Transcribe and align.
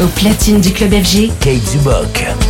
Au 0.00 0.06
platine 0.06 0.60
du 0.60 0.72
club 0.72 0.92
FG, 0.92 1.30
Kate 1.40 1.72
Dubok. 1.72 2.47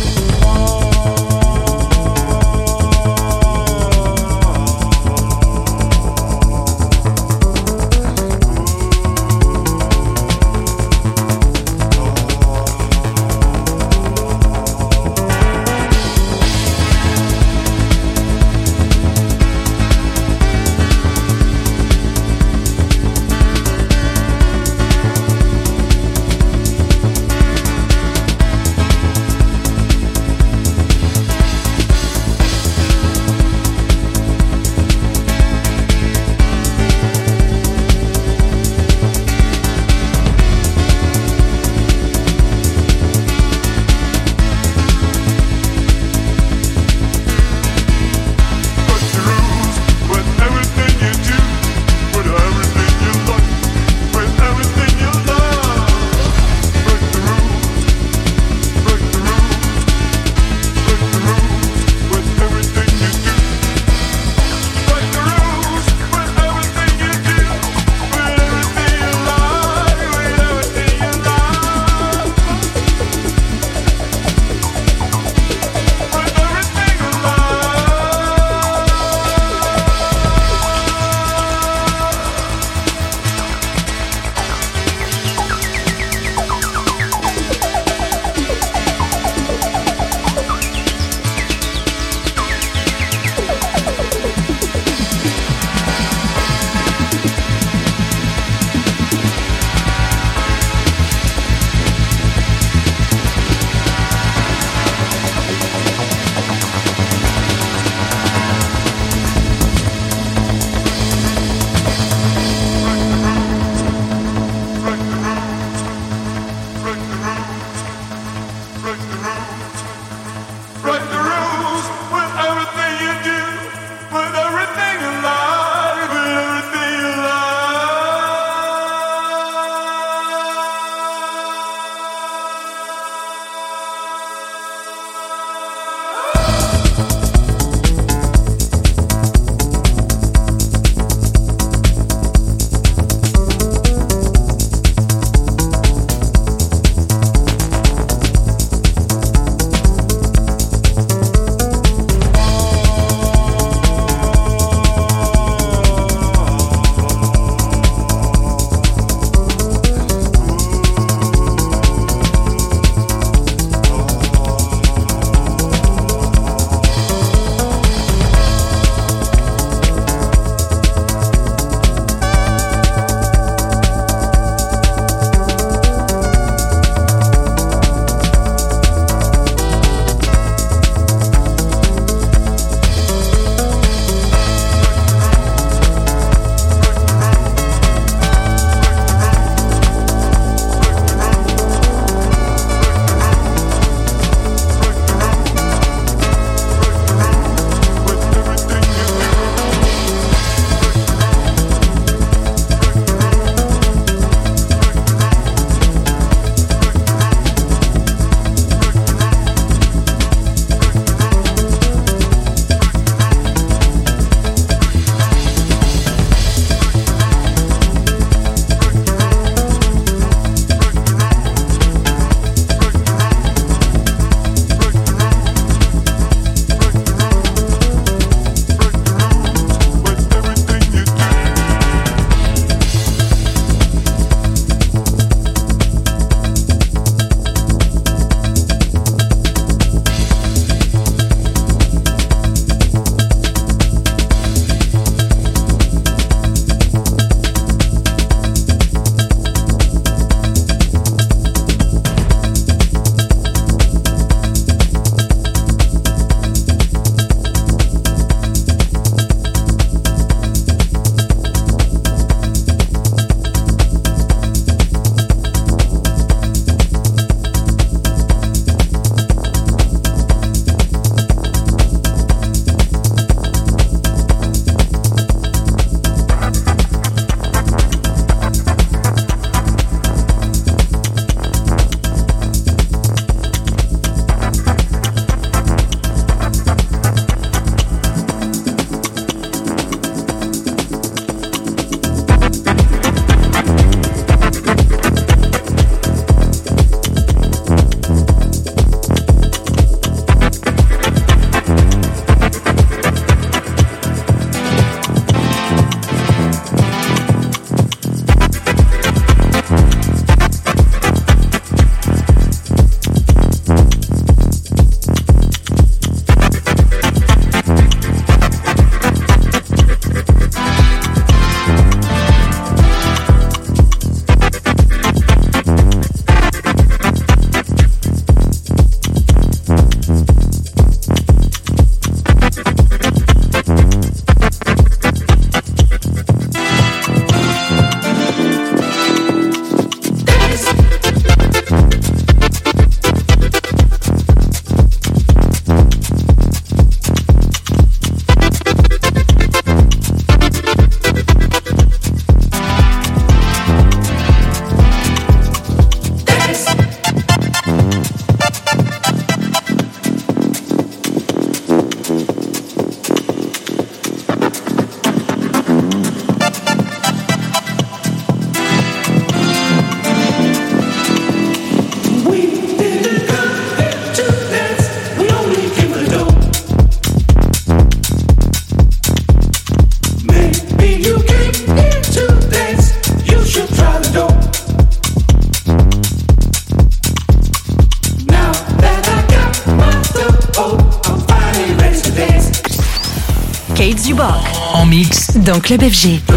Club 395.69 395.83
FG. 395.83 396.28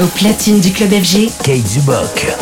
Au 0.00 0.06
platine 0.06 0.60
du 0.60 0.72
club 0.72 0.90
FG, 0.94 1.30
Kate 1.42 1.66
Zubok. 1.66 2.39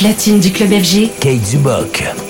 Platine 0.00 0.40
du 0.40 0.50
club 0.50 0.70
FG, 0.70 1.10
Kate 1.20 1.44
Zubok. 1.44 2.29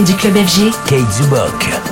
Du 0.00 0.14
club 0.14 0.34
FG. 0.36 0.70
Kate 0.86 1.12
Zubok. 1.12 1.91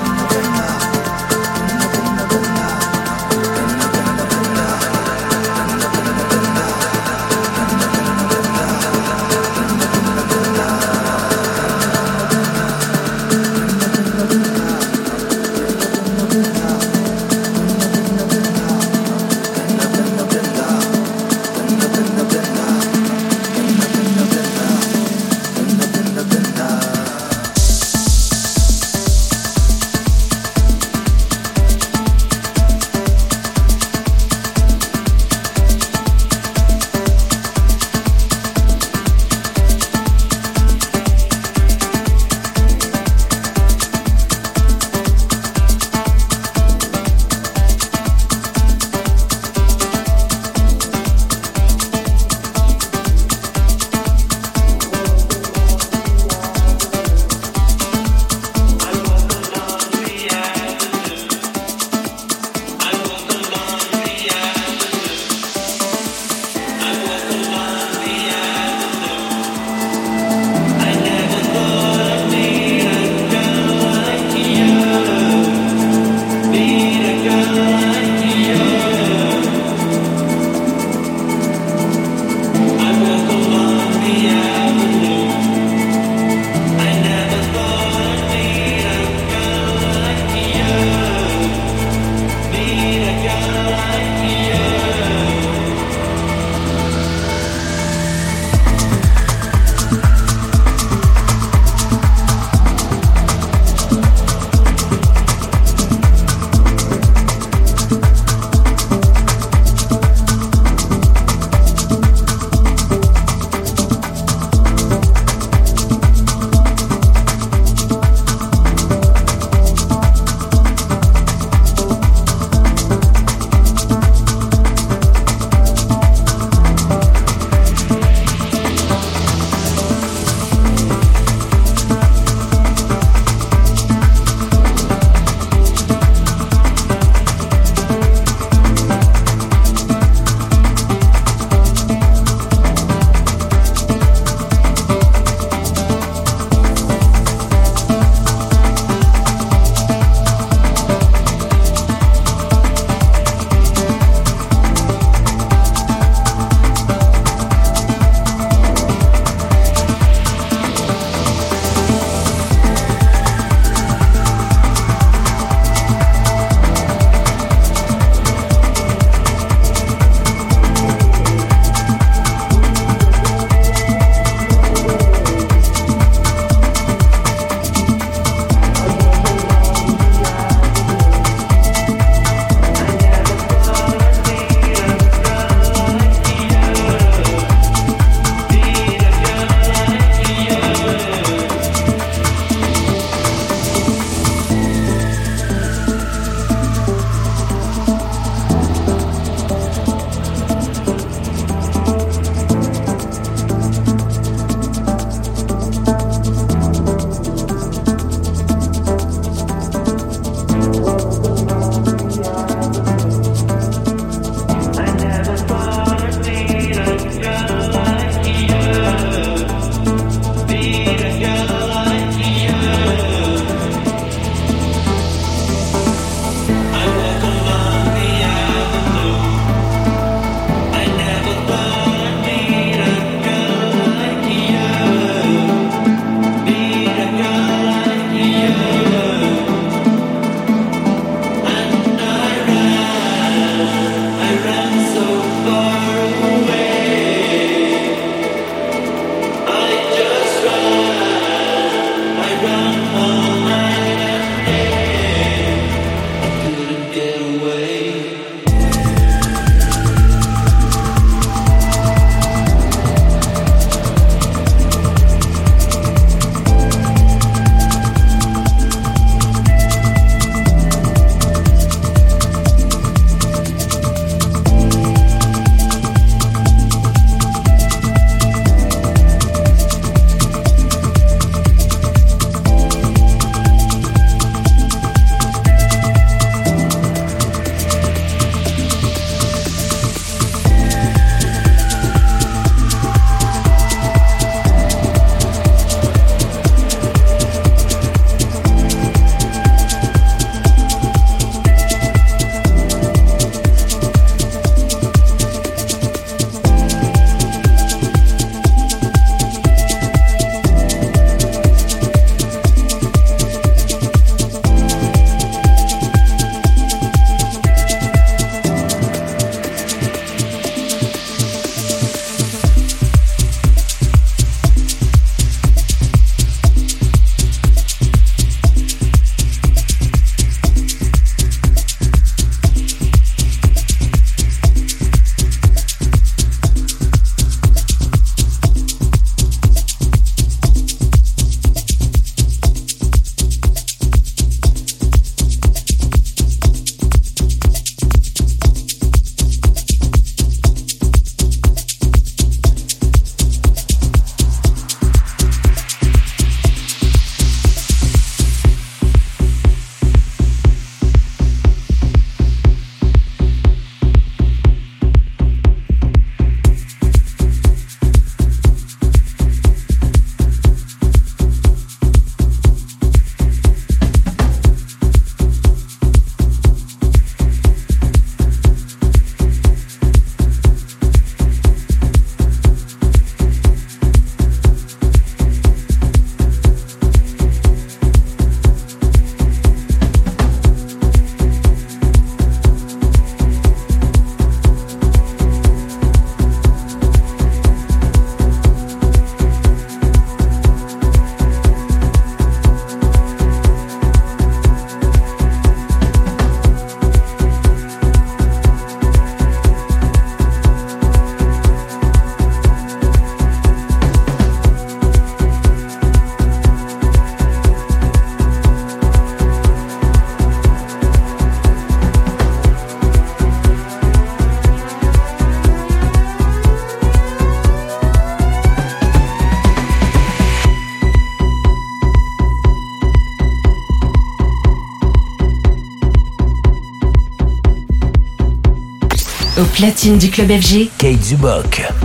Platine 439.60 439.98
du 439.98 440.08
club 440.08 440.30
FG, 440.30 440.70
Kate 440.78 441.02
Zubok. 441.02 441.79